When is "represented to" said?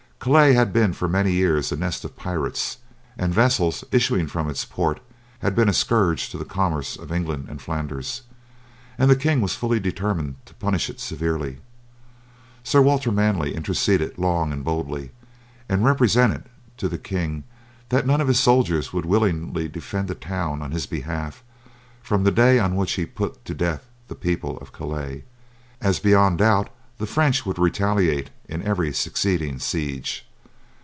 15.83-16.87